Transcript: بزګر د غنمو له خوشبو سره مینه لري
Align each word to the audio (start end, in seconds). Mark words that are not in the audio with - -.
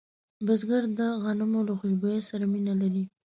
بزګر 0.45 0.83
د 0.99 0.99
غنمو 1.23 1.61
له 1.67 1.73
خوشبو 1.79 2.11
سره 2.29 2.45
مینه 2.53 2.73
لري 2.81 3.03